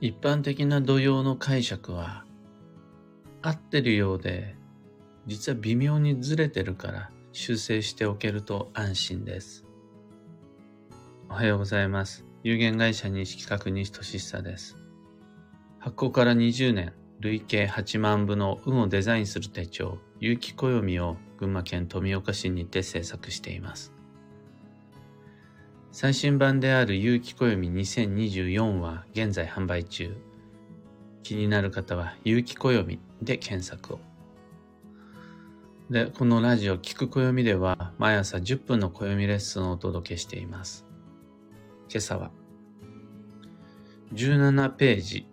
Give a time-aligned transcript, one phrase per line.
[0.00, 2.26] 一般的な土曜の解釈は
[3.40, 4.54] 合ってるようで
[5.26, 9.64] 実は微妙にずれてるから修正しておけると安心です。
[11.28, 12.24] おはようございます。
[12.42, 14.76] 有限会社西企画西俊久です。
[15.78, 23.92] 発行から20年、累計8万部の運をデザインする手帳、有機暦を群馬県富岡市にて制作しています。
[25.92, 30.16] 最新版である有機暦2024は現在販売中。
[31.22, 34.00] 気になる方は有機暦で検索を。
[35.90, 40.86] で、このラジオ聞く暦では毎朝10分の暦レッスンをお届けしています。
[41.88, 42.30] 今朝は
[44.14, 45.26] 17ページ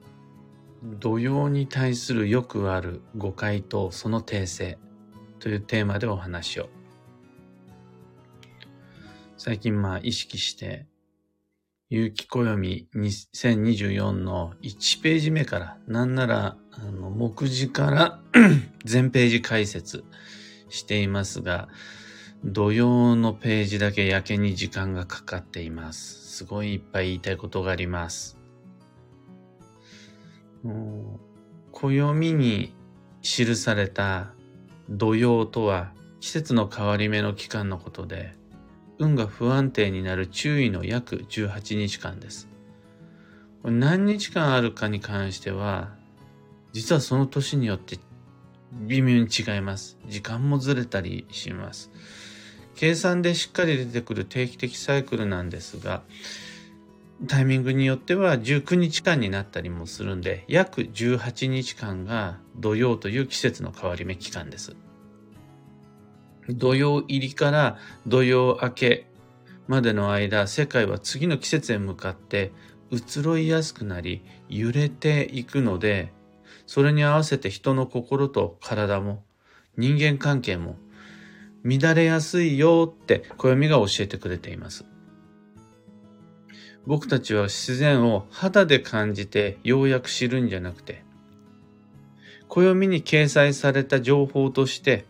[0.83, 4.79] 土曜に対するよくある誤解とその訂正
[5.39, 6.69] というテーマでお話を。
[9.37, 10.87] 最近まあ意識して、
[11.89, 18.19] 有機暦2024の1ページ目から、なんなら、あの、目次から
[18.85, 20.03] 全ページ解説
[20.69, 21.67] していますが、
[22.43, 26.37] 土曜のページだけやけに時間がかかっています。
[26.37, 28.40] すごいいっぱい言いたいことがあります。
[31.71, 32.73] 暦に
[33.21, 34.33] 記された
[34.89, 38.33] 土曜とは季節の変わり目の期間のことで、
[38.99, 42.47] 運が不安定になる注意の約18日間です。
[43.63, 45.95] 何日間あるかに関しては、
[46.73, 47.97] 実はその年によって
[48.71, 49.97] 微妙に違います。
[50.07, 51.91] 時間もずれたりします。
[52.75, 56.03] 計算でしっかり出てくる定期的サイクルなんですが、
[57.27, 64.75] タイミングによっては19日間になったりもするんで、約18日間が土曜という季節の変わり目期間です。
[66.49, 67.77] 土曜入りから
[68.07, 69.07] 土曜明け
[69.67, 72.51] までの間、世界は次の季節へ向かって
[72.89, 76.11] 移ろいやすくなり、揺れていくので、
[76.65, 79.23] それに合わせて人の心と体も、
[79.77, 80.75] 人間関係も、
[81.63, 84.90] 乱れやすいよって暦が教えてくれています。
[86.85, 91.03] 僕たちは自然を肌で感じてようやく知るんじゃなくて、
[92.47, 95.05] 暦に掲載された情報として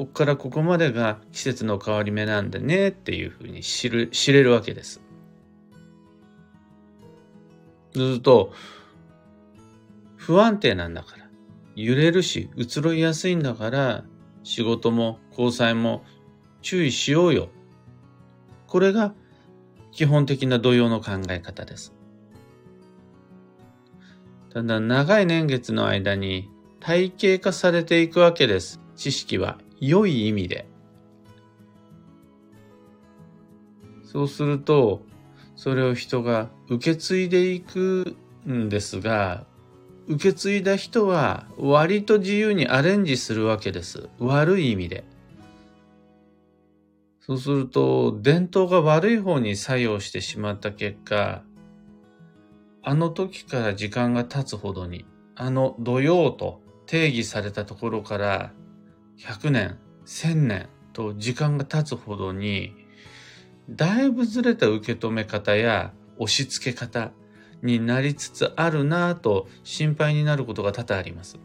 [0.00, 5.02] こっからここまでが季節の変わり目なんでねっていうふうに知る、知れるわけです。
[7.92, 8.54] ずっと、
[10.16, 11.28] 不安定なんだから、
[11.76, 14.04] 揺れるし、移ろいやすいんだから、
[14.42, 16.02] 仕事も交際も
[16.62, 17.50] 注意しようよ。
[18.68, 19.12] これが
[19.92, 21.94] 基本的な土曜の考え方です。
[24.52, 28.80] ただ長い年月の間に体系化されていくわけです。
[28.96, 29.58] 知識は。
[29.80, 30.68] 良い意味で。
[34.04, 35.02] そうすると、
[35.56, 38.16] それを人が受け継いでいく
[38.48, 39.46] んですが、
[40.08, 44.08] 受け継いだ人は割と自由にアレンジするわけです。
[44.18, 45.04] 悪い意味で。
[47.20, 51.42] そうすると、伝統が悪い方に作用してしまった結果、
[52.82, 55.04] あの時から時間が経つほどに、
[55.36, 58.52] あの土曜と定義されたところから
[59.18, 62.74] 100年、1000年と時間が経つほどに、
[63.68, 67.12] だいぶずれた受け止め方や押し付け方
[67.62, 71.38] になりつつあるなぁと心配になることが多々あります。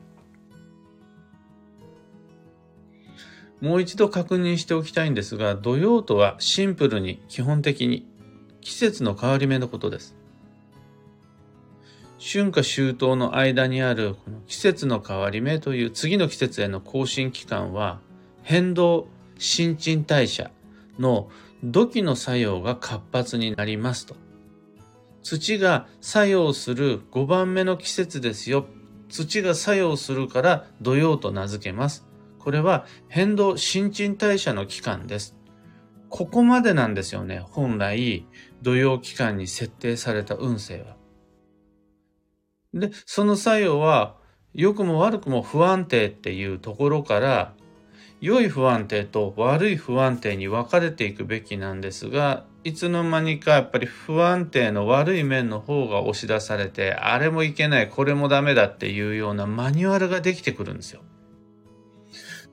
[3.66, 8.08] もう一度確認しておきたいんですが、土曜とはシンプルに基本的に
[8.62, 10.16] 季節の変わり目のことです。
[12.20, 18.02] 春夏秋冬の間にあるこの季節の変わり目という次の季節への更新期間は
[18.44, 19.08] 変動
[19.40, 20.52] 新陳代謝
[21.00, 21.28] の
[21.64, 24.16] 土器の作用が活発になりますと。
[25.24, 28.68] 土が作用する5番目の季節ですよ。
[29.10, 32.06] 土が作用するから土曜と名付けます。
[32.46, 35.36] これは変動新陳代謝の期間です。
[36.10, 37.40] ここまでなんですよね。
[37.40, 38.24] 本来
[38.62, 40.96] 土曜期間に設定された運勢は。
[42.76, 44.18] で、その作用は、
[44.54, 47.56] 良くも悪くも不安定っていうところから、
[48.22, 61.02] 良い不安定と悪い不安定に分かれていくべきなんですが、いつの間にかやっぱり不安定の悪い面の方が押し出されて、あれもいけない、これもダメだっていうようなマニュアルができてくるんですよ。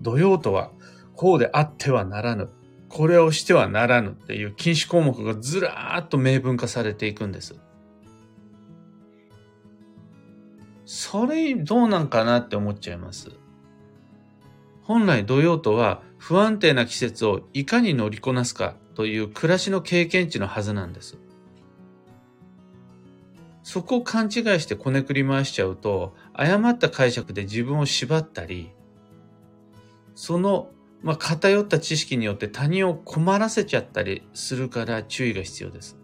[0.02, 0.70] 土曜とは、
[1.14, 2.50] こうであってはならぬ。
[2.88, 7.54] これをしてはならぬっていう禁止項目がずらーっと明文化されていくんです。
[10.84, 13.30] それどうなんかなって思っちゃいます。
[14.82, 21.16] 本来土曜とは不安定な季節をいかに乗りこなすかという暮らしの経験値のはずなんです。
[23.62, 28.70] そこを勘違いしてこねくり回しちゃうと、誤った解釈で自分を縛ったり、
[30.14, 30.70] その、
[31.02, 35.98] まあ、偏った知識によって他人を困らせちゃったりするから注意が必要です。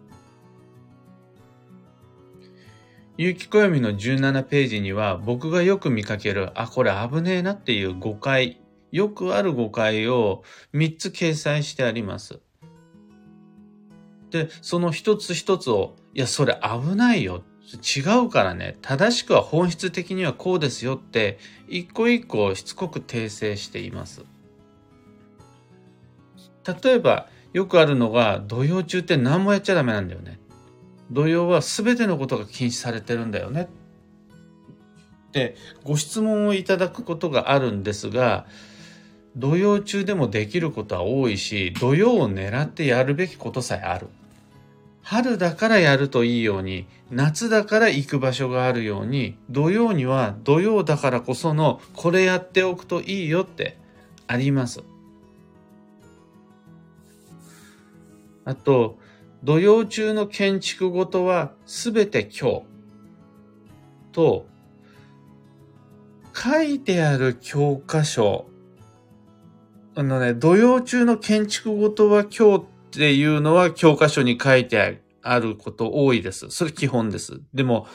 [3.17, 8.61] 有機暦の17ページには僕がよく見かける、あ、これ危ねえなっていう誤解、
[8.93, 12.39] よくある誤解を3つ掲載してあります。
[14.31, 17.43] で、その一つ一つを、いや、それ危ないよ。
[17.77, 18.77] 違うからね。
[18.81, 21.37] 正しくは本質的にはこうですよって、
[21.67, 24.23] 一個一個しつこく訂正しています。
[26.83, 30.39] 例えば、よくあるのが、土曜中って何もやっちゃダメなんだよね。
[31.11, 33.69] 土曜は全てのことが禁止されてるんだよね。
[35.31, 38.45] で、ご質問をいただくことがあるんですが、
[39.35, 44.07] 土曜中でもできることは多いし、土曜を狙ってやるべきことさえある。
[45.09, 53.79] 春だからやるといいように、夏だから行く場所があるように、土曜には土曜だからこそのこれやっておくといいよって
[54.27, 54.83] あります。
[58.45, 58.99] あと、
[59.43, 62.61] 土曜中の建築ごとはすべて今日
[64.11, 64.45] と
[66.35, 68.45] 書いてある教科書
[69.95, 76.49] あのね、土曜中の建築ごとは今日ってっていうのは教科書に書いてあること多いです。
[76.49, 77.41] それ基本です。
[77.53, 77.87] でも、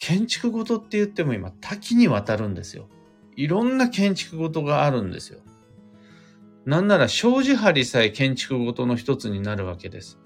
[0.00, 2.88] 建築ごとって言っても今多岐にわたるんですよ。
[3.36, 5.38] いろんな建築ごとがあるんですよ。
[6.66, 10.18] なんなら障子張りさえ建築ごとの一つになるわけです。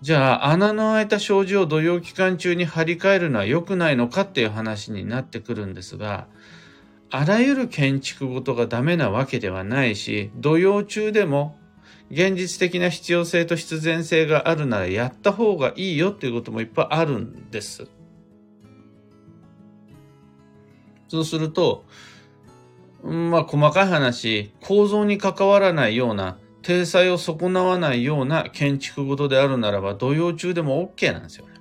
[0.00, 6.28] じゃあ穴の開いた障子を土曜期間中に張り替えるのは良くないのかっていう話になってくるんですが、
[7.10, 11.56] あらゆる建築ごとがダメなわけではないし、土曜中でも
[12.12, 17.88] 現実的な必要性と必然性があるならやった方がいいよっていうこともいっぱいあるんです。
[21.08, 21.86] そうすると、
[23.02, 31.54] まあ細かい話、構造に関わらないような、体裁を損なわないような建築ごとであるならば、土曜中でも OK なんですよね。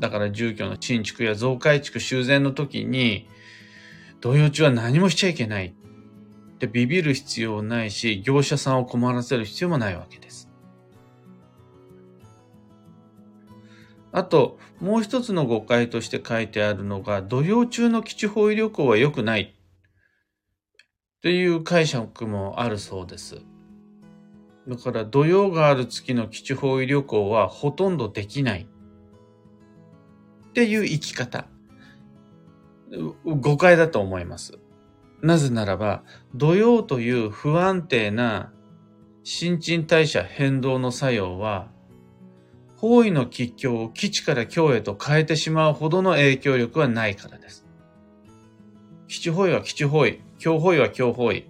[0.00, 3.28] だから住居の新築や増改築修繕の時に、
[4.20, 5.74] 土曜中は何もしちゃいけない。
[6.60, 10.50] ってビビる必要ないし、業者さんを困らせる必要もないわけです。
[14.12, 19.54] あと、もう一つの誤解として書いてあるのが、土曜中の基地方位旅行は良くない。
[21.22, 23.40] という解釈もあるそうです。
[24.68, 28.68] だから土曜がある月の基地方位旅行はほとんどできない。
[30.50, 31.46] っていう生き方。
[33.24, 34.58] 誤解だと思います。
[35.22, 36.02] なぜならば、
[36.34, 38.52] 土曜という不安定な
[39.22, 41.68] 新陳代謝変動の作用は、
[42.76, 47.66] 方位の吉凶を基地から京へと変えてしまうほどの影響力はないからです。
[49.06, 51.46] 基地方位は基地方位、京方位は京方位。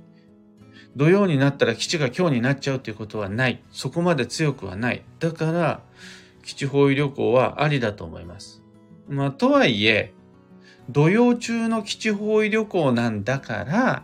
[0.96, 3.62] 土曜になったら基地が京になっちゃうということはない。
[3.70, 5.04] そこまで強くはない。
[5.20, 5.82] だから、
[6.42, 8.62] 基地方位旅行はありだと思います。
[9.08, 10.12] まあ、とはいえ、
[10.92, 14.02] 土曜中の基地方位旅行なんだから、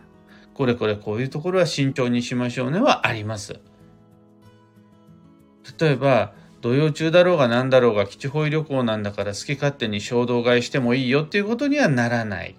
[0.53, 3.59] これこれこういうところは慎重にしましょうねはあります。
[5.79, 12.55] 例えば、土曜中だろうが何だろうが基地方位旅行なんだから好き勝手に衝動買いしてもいいよっていうことにはならない。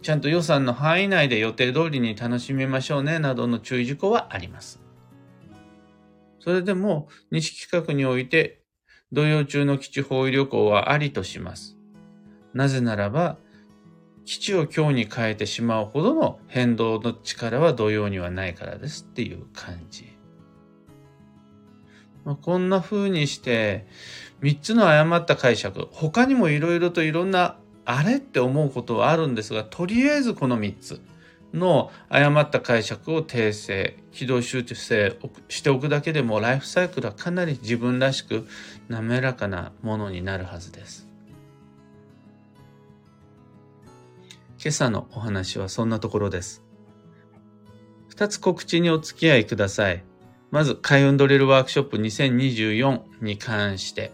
[0.00, 4.80] ちゃんと予算の範囲内で予定通りに楽しみましょうねなどの注意事項はあります。
[6.40, 8.62] それでも西企画において
[9.12, 11.76] 土曜中の基地方位旅行はありとします。
[12.54, 13.38] なぜならば
[14.24, 20.12] 基地を今日に変えてしまうほどの変動の力は同様にはないからですっていう感じ。
[22.24, 23.86] まあ、こんな風にして
[24.42, 31.00] 3つの誤った解釈他にもいろいろといろんなあれって思うことはあるんですがとりあえずこの3つ
[31.52, 38.46] の誤った解釈を訂正軌道修正しておくだけでもライフサイクルはかなり自分らしく
[38.88, 41.11] 滑らかなものになるはずです。
[44.62, 46.62] 今朝のお話はそんなところです。
[48.06, 50.04] 二つ告知にお付き合いください。
[50.52, 54.12] まず、開運ドリルワークショップ2024に関して、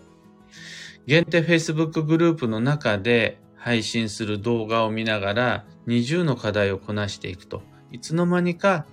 [1.06, 7.60] 限定 Facebook グループの中で配信する動画を見ながら20の課題をこなしていくと、
[7.92, 8.86] いつの間にか、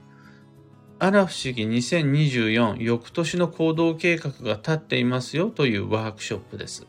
[1.00, 6.86] あら不思議2024翌年の行動計画が立っていますよというワークショップです。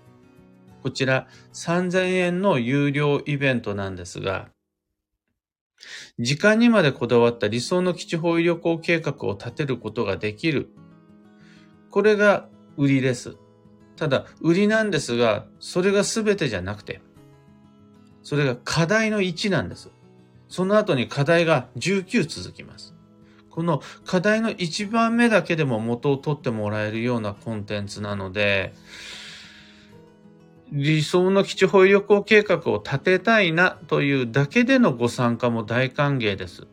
[0.82, 4.48] こちら3000円の有料イベントなんですが、
[6.18, 10.70] 時間にまでこだわった理想の基地方位旅行計画を立てることができる。
[11.90, 13.36] これが売りです。
[13.96, 17.00] ただ、売りなんですが、それが全てじゃなくて、
[18.22, 19.90] それが課題の1なんです。
[20.48, 22.94] その後に課題が19続きます。
[23.50, 28.74] この課題の1番目だけでも元を取ってもらえるようなコンテンツなので、
[30.72, 36.66] 理想の基地保有旅行計画を立てたいなというだけでのご参加も大歓迎です。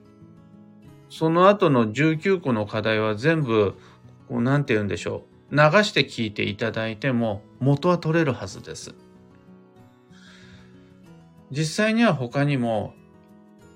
[1.10, 3.76] その後の19個の課題は全部、
[4.28, 5.56] こうなんて言うんでしょう。
[5.56, 8.96] 流して聞いていただいても元は取れるはずです。
[11.52, 12.96] 実際には他にも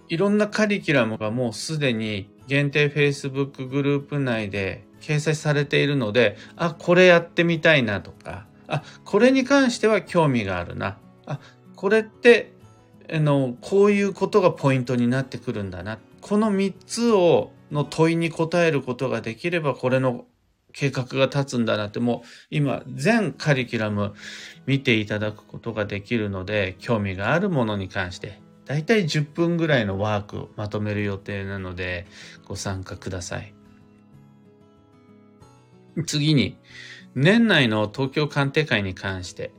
[0.10, 10.98] いろんなカリキュラムがもうすでに限定 Facebook グループ内で掲載されているので、あ、これやってみたいなとか、あ、これに関しては興味があるな。
[11.26, 11.40] あ、
[11.76, 12.54] これって、
[13.12, 16.00] あの、こういうことがポイントになってくるんだな。
[16.22, 20.26] この3つを、の問いに答えることができれば、これの
[20.74, 24.14] 計画が立つんだなって、もう今、全カリキュラム
[24.66, 32.06] 見ていただくことができるので、興味があるものに関して、だいたい10分ぐらいのワークをまとめる予定なので、
[32.46, 33.54] ご参加ください。
[36.06, 36.58] 次に、
[37.20, 39.50] 年内の東京鑑定会に関して、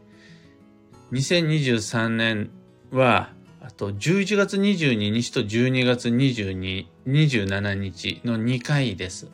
[1.11, 2.50] 2023年
[2.93, 9.29] は、あと11月22日と12月22、27日の2回です。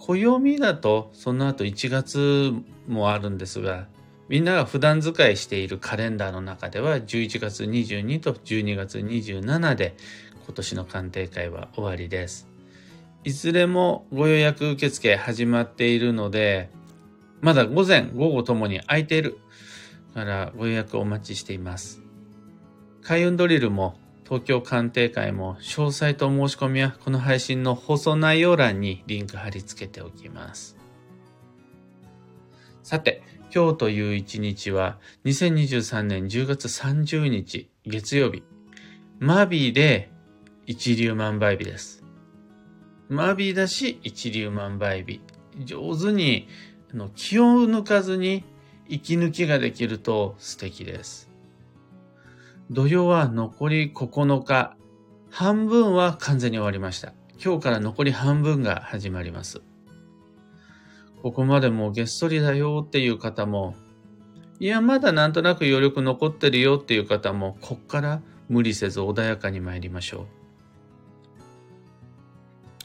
[0.00, 2.52] 暦だとその後1月
[2.88, 3.86] もあるんですが、
[4.28, 9.96] みんなが普段使いしているカレンダーの中では11月22と12月27で
[10.44, 12.47] 今年の鑑定会は終わりです。
[13.24, 16.70] いずれもご予約受付始まっているので、
[17.40, 19.38] まだ午前、午後ともに空いている
[20.14, 22.00] からご予約お待ちしています。
[23.02, 30.76] 開運ドリルも東京鑑定会も詳細と申し込みはこの配信の放送内容欄にリンク貼り付けておきます。
[32.82, 33.22] さて、
[33.54, 38.42] 今日という一日は2023年10月30日月曜日、
[39.18, 40.10] マビーで
[40.66, 41.97] 一粒万倍日です。
[43.08, 45.20] マビーだし一粒万倍日。
[45.64, 46.46] 上手に
[46.94, 48.44] の気を抜かずに
[48.88, 51.30] 息抜きができると素敵です。
[52.70, 54.76] 土曜は残り9日。
[55.30, 57.12] 半分は完全に終わりました。
[57.42, 59.60] 今日から残り半分が始まります。
[61.22, 63.74] ここまでもうげっそりだよっていう方も、
[64.60, 70.37] いや、まだなんとなく余力残ってるよっていう方も、こっから無理せず穏やかに参りましょう。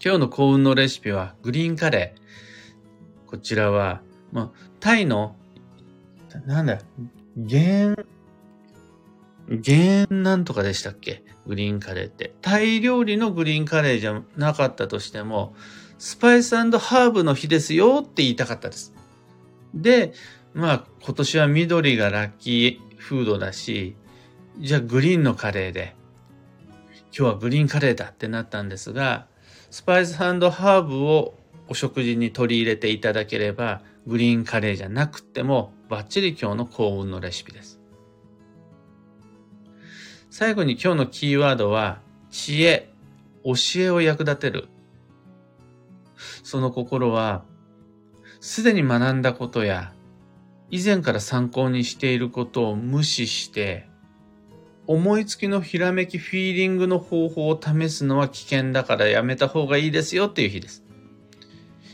[0.05, 3.29] 今日の幸運のレシピはグリーンカレー。
[3.29, 4.01] こちらは、
[4.33, 5.37] まあ、タイの、
[6.45, 6.79] なんだ、
[7.49, 7.95] 原、
[9.47, 11.23] 原なんとかでしたっけ？
[11.47, 12.35] グリーンカレーって。
[12.41, 15.55] タイ料理のグリーンカレーじゃなかったとしても、
[15.99, 18.93] スパイスハーブの日ですよって言いたかったです。
[19.73, 20.11] で、
[20.53, 23.95] まあ今年は緑がラッキーフードだし、
[24.59, 25.95] じゃあグリーンのカレーで、
[27.17, 29.31] 今日はグリーンカレーだってなったんですが、
[29.73, 31.33] スパイスハーブを
[31.67, 37.81] お食事に取り入れていただければ、グリーンカレーじゃなくても、バッチリ今日の幸運のレシピです。
[40.29, 42.93] 最後に今日のキーワードは、知恵、
[43.43, 44.67] 教えを役立てる。
[46.43, 47.43] その心は、
[48.41, 49.91] すでに学んだことや、
[50.69, 53.89] 以前から参考にしていることを無視して、
[54.85, 60.83] 思いつきのひらめきフィーリングの方法を試すのは危険だからやめた方がいいですよっていう日です。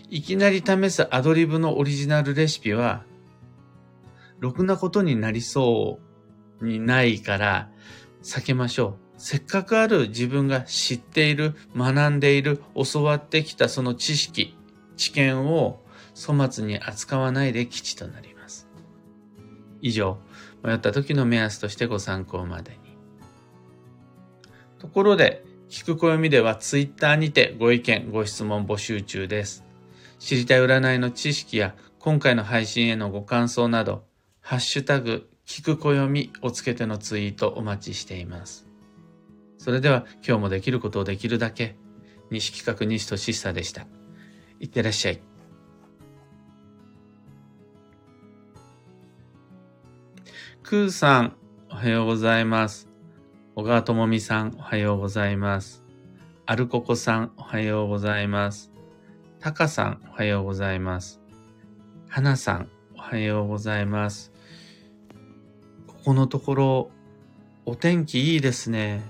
[0.09, 3.03] いきなり試すアドリブのオリジナルレシピは、
[4.39, 5.99] ろくなことになりそ
[6.61, 7.69] うにないから
[8.23, 9.09] 避けましょう。
[9.17, 14.57] せっかくある自分が知っている、学んでいる、教わってきたその知識、
[14.97, 15.83] 知見を
[16.15, 18.67] 粗末に扱わないで基地となります。
[19.81, 20.17] 以上、
[20.63, 22.97] 迷った時の目安としてご参考までに。
[24.79, 29.63] ところで、聞く暦ではツイッターにてご意見、ご質問募集中です。
[30.17, 34.03] 知りたい占いの知識や今回の配信へのご感想など、
[34.41, 38.67] ハッシュタグ、聞く暦をつけてのツイートお待ちしています。
[39.57, 41.75] それでは今日もできることをできるだけ、
[42.31, 43.85] 西企画西俊久でした。
[44.59, 45.28] いってらっしゃい。
[50.69, 51.33] クーさん、
[51.71, 52.87] おはようございます。
[53.55, 55.83] 小川智美さん、おはようございます。
[56.45, 58.71] アルココさん、おはようございます。
[59.39, 61.21] タカさん、おはようございます。
[62.07, 64.31] 花さん、おはようございます。
[65.87, 66.91] ここのところ、
[67.65, 69.01] お天気いいですね。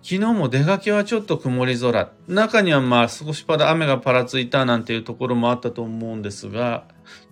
[0.00, 2.12] 昨日も出かけはちょっと曇り空。
[2.28, 6.86] 中にはまあ少しパラ雨がパラついたなんていうところもあったと思うんですが、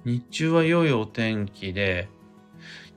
[0.04, 2.10] 日中は良いお天気で、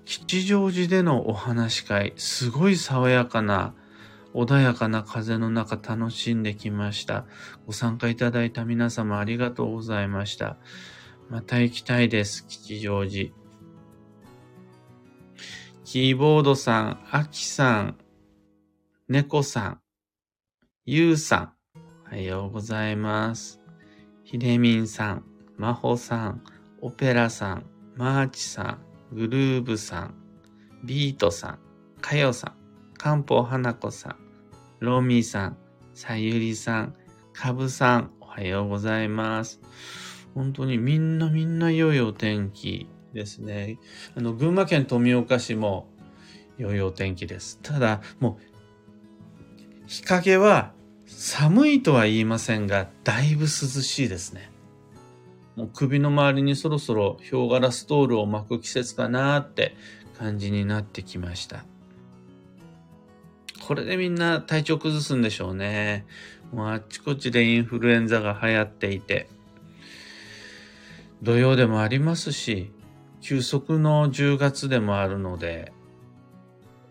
[0.06, 3.74] 吉祥寺でのお話し会、すごい爽やかな、
[4.34, 7.26] 穏やかな風の中楽しんできました。
[7.66, 10.58] ご参加いただいた皆様ありがとうございました。
[11.30, 13.32] また行きたいです、吉祥寺。
[15.86, 17.98] キーボードさん、アキさん、
[19.08, 19.80] 猫さん、
[20.86, 21.54] ゆうさん、
[22.08, 23.60] おはようございます。
[24.24, 25.24] ひでみんさん、
[25.58, 26.44] まほさん、
[26.82, 30.16] オペラさん、マーチさん、グルーブさん、
[30.84, 31.60] ビートさん、
[32.02, 32.56] かよさ
[32.94, 34.16] ん、かんぽうはなこさん、
[34.80, 35.58] ロミーさん、
[35.94, 36.96] さゆりさん、
[37.32, 39.62] かぶさん、おはようございます。
[40.34, 43.78] 本当にみんなみんな良いお天気ですね。
[44.18, 45.88] あの、群馬県富岡市も
[46.58, 47.60] 良いお天気です。
[47.62, 50.74] ただ、もう日陰は
[51.06, 54.53] 寒いとは言いませんが、だいぶ涼しいですね。
[55.56, 59.76] もう首の周りにそろそろヒョウ柄ストールを巻く季節かなって
[60.18, 61.66] 感じになってきました。
[63.66, 66.06] これでみんな体調崩すんでしょうね。
[66.52, 69.30] もうあっちこっちでインフルエンザが流行っていて、
[71.22, 72.72] 土曜でもありますし、
[73.22, 75.72] 休息の10月でもあるので、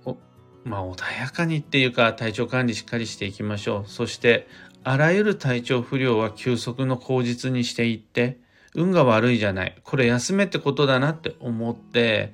[0.06, 0.16] お
[0.64, 3.90] まあ穏やかにっていうか体調管理しっかりしていきましょう。
[3.90, 4.48] そして
[4.82, 8.38] あらゆる体調不良は休息の口実にしていって、
[8.74, 9.76] 運が悪いじゃない。
[9.82, 12.32] これ休めってことだなって思って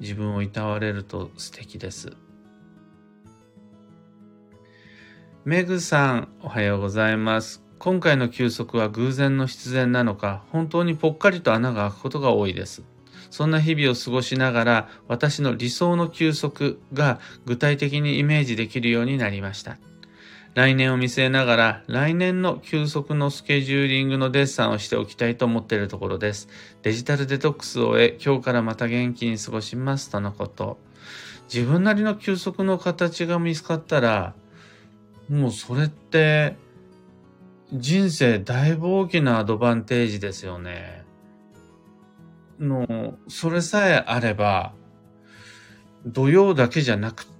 [0.00, 2.12] 自分をいたわれると素敵です。
[5.44, 7.62] メグさん、おはようございます。
[7.78, 12.82] 今回の休息は偶然の必然なのか、本当にぽっかりと穴が開くことが多いです。
[13.30, 19.76] そんな日々を過ごしながら私の理想の休息が具体的にイメージできるようになりました。
[20.54, 26.48] 来年を見据えながら来年の休息のスケジューリングのデッサンをしておきたいと思っているところです。
[26.82, 30.78] デジタルデトックスを終え今日からまた元気に過ごしますとのこと。
[31.52, 34.34] 自分なりの休息の形が見つかったら
[35.28, 36.56] もうそれって
[37.72, 41.04] 人生だいぶ大きなアドバンテージですよね。
[42.60, 44.72] の、それさえあれば、
[46.06, 47.33] 土曜だけじゃなくて、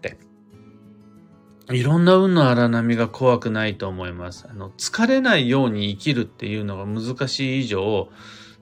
[1.71, 4.47] いろんな運の荒波が怖くないと思います。
[4.49, 8.09] あの、疲れないように生きるっていうのが難しい以上、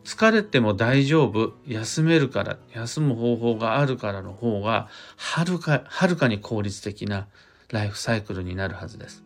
[0.05, 7.27] 疲れても大丈夫、休めるから、休む方法があるからの方が、はるか、はるかに効率的な
[7.71, 9.25] ライフサイクルになるはずです。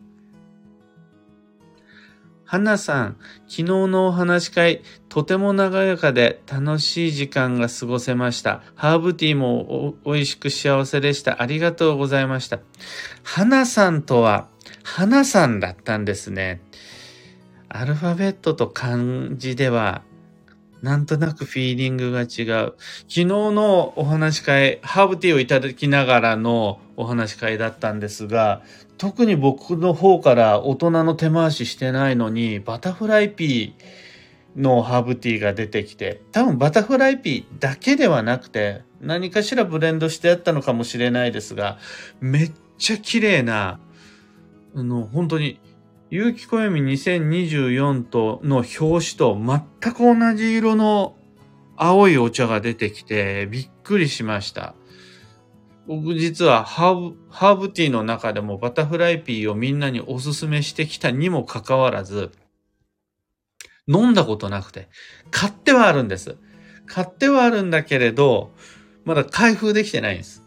[2.47, 3.17] 花さん、
[3.49, 8.63] 昨日のお話し会、とても長やかで楽しい時間が過ごせました。
[8.75, 11.41] ハーブティーも美味しく幸せでした。
[11.41, 12.59] ありがとうございました。
[13.21, 14.47] 花さんとは、
[14.81, 16.61] 花さんだったんですね。
[17.67, 18.97] アルファベットと漢
[19.33, 20.03] 字では、
[20.81, 22.75] なんとなくフィーリングが違う。
[23.09, 28.61] 昨日のお話し会、ハーブティーをいただきながらのお話し会だったんですが、
[28.97, 41.77] 特に僕の方から大人の手回ししてないのに、バタフライピーのハーブティーが出てきて、多分バタフライピーだけではなくて、何かしらブレンドしてあったのかもしれないですが、
[42.19, 43.79] めっちゃ綺麗な、
[44.75, 45.59] あの、本当に、
[46.09, 49.37] 有機暦2024との表紙と
[49.81, 51.15] 全く同じ色の
[51.75, 54.73] 青いお茶が出てきてびっくりしました。
[55.87, 62.31] 僕実はハーブ、ハーブティーの中でもバタフライピーをみんなにおすすめしてきたにもかかわらず、
[63.87, 64.89] 飲んだことなくて、
[65.31, 66.35] 買ってはあるんです。
[66.85, 68.51] 買ってはあるんだけれど、
[69.05, 70.43] まだ開封できてないんです。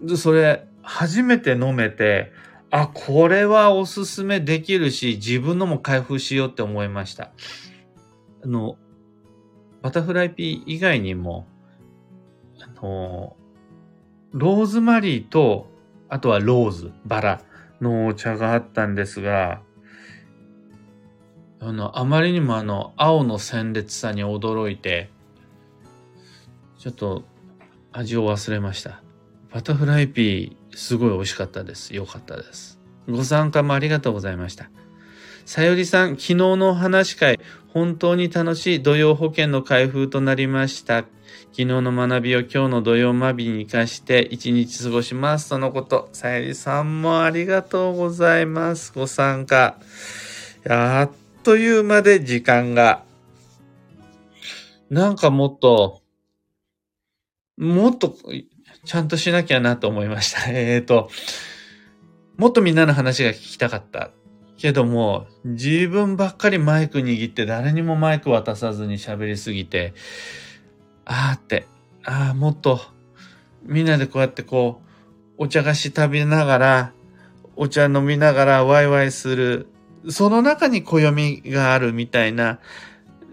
[0.00, 2.30] で、それ、初めて飲めて、
[2.70, 7.32] あ、これはおすすめできるし、自分のも開封しようって思いました。
[8.44, 8.78] あの、
[9.82, 11.48] バタフライピー以外にも、
[12.66, 13.36] あの、
[14.32, 15.68] ローズマリーと、
[16.08, 17.42] あとはローズ、バラ
[17.80, 19.60] のお茶があったんですが、
[21.60, 25.10] あの、あまりにもあの、青の鮮烈さに驚いて、
[26.78, 27.24] ちょっと
[27.92, 29.02] 味を忘れました。
[29.52, 31.94] バタフライピー、すごい美味しかったです。
[31.94, 32.78] よかったです。
[33.08, 34.70] ご参加もありがとうございました。
[35.46, 41.04] さよりさん、昨日のお話会、本当に楽しい土曜保険の開封となりました。
[41.56, 45.48] 昨日の学びを今日の土曜マビに活かして一日過ごします。
[45.48, 46.10] とのこと。
[46.12, 48.92] さゆりさんもありがとうございます。
[48.94, 49.78] ご参加。
[50.68, 51.10] あっ
[51.44, 53.04] という間で時間が。
[54.90, 56.02] なんかもっと、
[57.56, 58.14] もっと
[58.84, 60.42] ちゃんとしなきゃなと思いました。
[60.52, 61.08] えっ、ー、と、
[62.36, 64.10] もっとみんなの話が聞きたかった。
[64.58, 69.94] けども、自分ばっかりマイク握って誰にもマイク渡さずに喋りすぎて、
[71.06, 71.66] あーって、
[72.04, 72.80] ああ、もっと、
[73.62, 74.82] みんなでこうやってこ
[75.38, 76.92] う、お茶菓子食べながら、
[77.54, 79.68] お茶飲みながらワイワイする、
[80.08, 82.58] その中に暦があるみたいな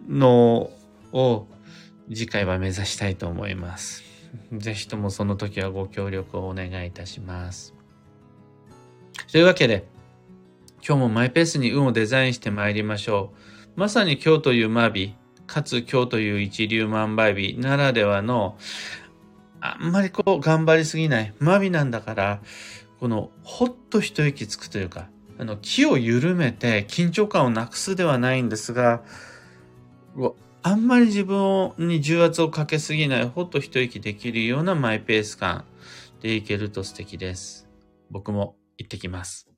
[0.08, 0.72] の
[1.12, 1.48] を
[2.10, 4.04] 次回は目指したいと思います。
[4.54, 7.74] ぜひともその時はご協力をお願いいたします。
[9.32, 9.86] というわけで、
[10.86, 13.34] 今日もマイペースに運をデザインして参りましょ
[13.76, 13.80] う。
[13.80, 15.16] まさに今日というマビ、
[15.48, 18.58] かつ今日という一粒万倍日ならではの、
[19.60, 21.34] あんまりこう頑張りすぎない。
[21.40, 22.42] マビなんだから、
[23.00, 29.04] このほっと一息つくというか、あの気を緩めて緊張感をなくすではないんですが、
[30.62, 35.66] あんまり自分に重圧をかけすぎない、ほっと一息できるようなマイペース感
[36.22, 37.68] でいけると素敵です。
[38.10, 39.53] 僕も行ってきます。